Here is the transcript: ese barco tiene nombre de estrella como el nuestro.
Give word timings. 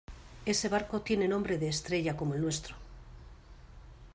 ese 0.47 0.67
barco 0.67 1.01
tiene 1.03 1.27
nombre 1.27 1.59
de 1.59 1.69
estrella 1.69 2.17
como 2.17 2.33
el 2.33 2.41
nuestro. 2.41 2.75